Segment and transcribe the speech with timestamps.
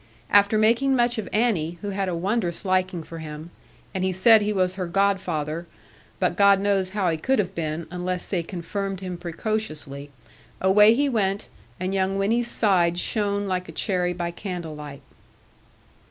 [0.31, 3.51] After making much of Annie, who had a wondrous liking for him
[3.93, 5.67] and he said he was her godfather,
[6.19, 10.09] but God knows how he could have been, unless they confirmed him precociously
[10.59, 15.03] away he went, and young Winnie's sides shone like a cherry by candlelight.